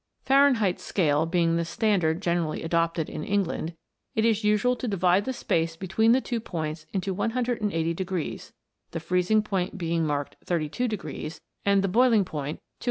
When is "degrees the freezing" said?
7.93-9.43